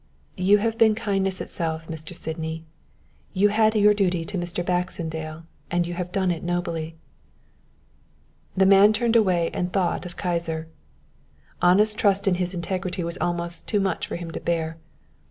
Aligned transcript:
"You 0.37 0.57
have 0.57 0.79
been 0.79 0.95
kindness 0.95 1.41
itself, 1.41 1.87
Mr. 1.87 2.15
Sydney. 2.15 2.65
You 3.33 3.49
had 3.49 3.75
your 3.75 3.93
duty 3.93 4.25
to 4.25 4.35
Mr. 4.35 4.65
Baxendale 4.65 5.43
and 5.69 5.85
you 5.85 5.93
have 5.93 6.11
done 6.11 6.31
it 6.31 6.41
nobly." 6.43 6.95
The 8.57 8.65
man 8.65 8.93
turned 8.93 9.15
away 9.15 9.51
and 9.53 9.71
thought 9.71 10.07
of 10.07 10.17
Kyser. 10.17 10.65
Anna's 11.61 11.93
trust 11.93 12.27
in 12.27 12.33
his 12.41 12.55
integrity 12.55 13.03
was 13.03 13.19
almost 13.19 13.67
too 13.67 13.79
much 13.79 14.07
for 14.07 14.15
him 14.15 14.31
to 14.31 14.39
bear. 14.39 14.77